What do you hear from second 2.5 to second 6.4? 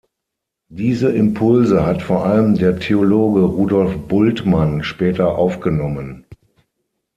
der Theologe Rudolf Bultmann später aufgenommen.